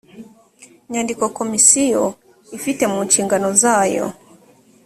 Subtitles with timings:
[0.91, 2.03] nyandiko komisiyo
[2.57, 4.05] ifite mu nshingano zayo